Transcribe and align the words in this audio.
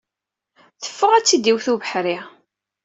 Teffeɣ 0.83 1.11
ad 1.13 1.23
tt-id-iwet 1.25 1.67
ubeḥri. 1.73 2.17